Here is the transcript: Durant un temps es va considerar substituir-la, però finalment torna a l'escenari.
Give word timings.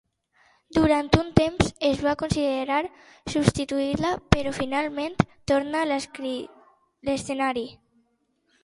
Durant 0.77 1.11
un 1.23 1.27
temps 1.39 1.67
es 1.89 2.01
va 2.07 2.15
considerar 2.21 2.79
substituir-la, 3.35 4.15
però 4.37 4.55
finalment 4.61 5.21
torna 5.53 5.85
a 5.85 5.89
l'escenari. 5.93 7.71